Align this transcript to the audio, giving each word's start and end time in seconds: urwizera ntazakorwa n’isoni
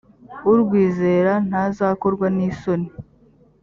urwizera 0.51 1.33
ntazakorwa 1.47 2.27
n’isoni 2.37 2.89